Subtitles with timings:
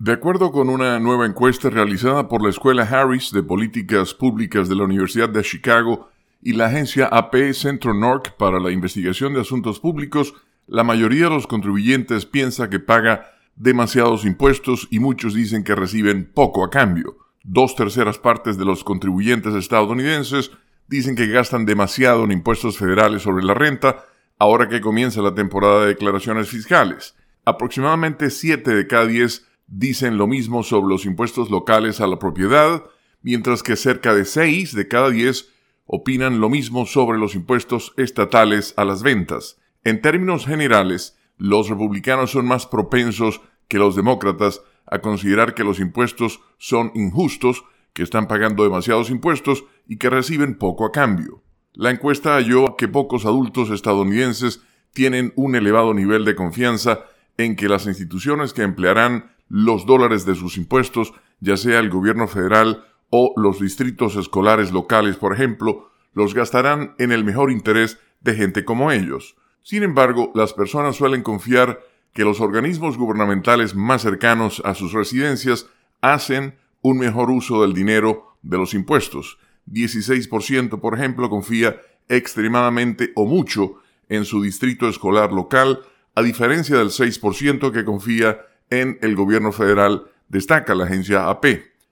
[0.00, 4.76] De acuerdo con una nueva encuesta realizada por la Escuela Harris de Políticas Públicas de
[4.76, 6.08] la Universidad de Chicago
[6.40, 10.34] y la agencia AP Centro NORC para la Investigación de Asuntos Públicos,
[10.68, 16.30] la mayoría de los contribuyentes piensa que paga demasiados impuestos y muchos dicen que reciben
[16.32, 17.16] poco a cambio.
[17.42, 20.52] Dos terceras partes de los contribuyentes estadounidenses
[20.86, 24.04] dicen que gastan demasiado en impuestos federales sobre la renta
[24.38, 27.16] ahora que comienza la temporada de declaraciones fiscales.
[27.44, 32.82] Aproximadamente 7 de cada 10 dicen lo mismo sobre los impuestos locales a la propiedad,
[33.22, 35.50] mientras que cerca de 6 de cada 10
[35.86, 39.58] opinan lo mismo sobre los impuestos estatales a las ventas.
[39.84, 45.80] En términos generales, los republicanos son más propensos que los demócratas a considerar que los
[45.80, 51.42] impuestos son injustos, que están pagando demasiados impuestos y que reciben poco a cambio.
[51.72, 54.62] La encuesta halló que pocos adultos estadounidenses
[54.92, 57.04] tienen un elevado nivel de confianza
[57.36, 62.28] en que las instituciones que emplearán los dólares de sus impuestos, ya sea el gobierno
[62.28, 68.34] federal o los distritos escolares locales, por ejemplo, los gastarán en el mejor interés de
[68.34, 69.36] gente como ellos.
[69.62, 71.80] Sin embargo, las personas suelen confiar
[72.12, 75.66] que los organismos gubernamentales más cercanos a sus residencias
[76.00, 79.38] hacen un mejor uso del dinero de los impuestos.
[79.70, 83.76] 16%, por ejemplo, confía extremadamente o mucho
[84.08, 85.80] en su distrito escolar local,
[86.14, 91.46] a diferencia del 6% que confía en el gobierno federal, destaca la agencia AP.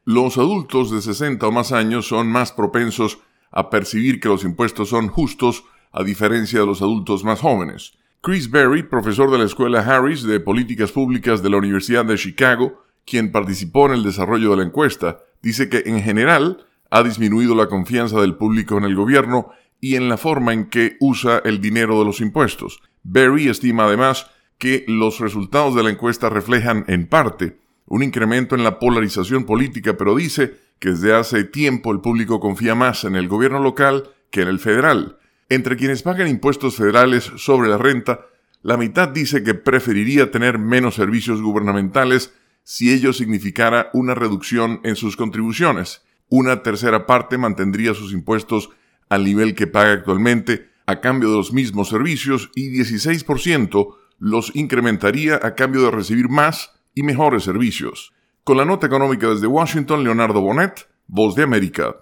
[0.05, 3.19] Los adultos de 60 o más años son más propensos
[3.51, 7.95] a percibir que los impuestos son justos, a diferencia de los adultos más jóvenes.
[8.21, 12.83] Chris Berry, profesor de la Escuela Harris de Políticas Públicas de la Universidad de Chicago,
[13.05, 17.69] quien participó en el desarrollo de la encuesta, dice que en general ha disminuido la
[17.69, 21.99] confianza del público en el gobierno y en la forma en que usa el dinero
[21.99, 22.81] de los impuestos.
[23.03, 28.65] Berry estima además que los resultados de la encuesta reflejan, en parte, un incremento en
[28.65, 33.29] la polarización política, pero dice que desde hace tiempo el público confía más en el
[33.29, 35.19] gobierno local que en el federal.
[35.49, 38.27] Entre quienes pagan impuestos federales sobre la renta,
[38.63, 42.35] la mitad dice que preferiría tener menos servicios gubernamentales
[42.65, 46.03] si ello significara una reducción en sus contribuciones.
[46.29, 48.71] Una tercera parte mantendría sus impuestos
[49.09, 55.39] al nivel que paga actualmente a cambio de los mismos servicios y 16% los incrementaría
[55.43, 58.13] a cambio de recibir más y mejores servicios.
[58.45, 61.95] Con la nota económica desde Washington, Leonardo Bonet, Voz de América.